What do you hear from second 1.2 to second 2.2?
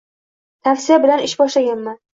ish boshlaganman.